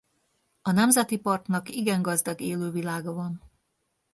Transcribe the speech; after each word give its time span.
A 0.61 0.71
nemzeti 0.71 1.17
parknak 1.17 1.69
igen 1.69 2.01
gazdag 2.01 2.41
élővilága 2.41 3.13
van. 3.13 3.41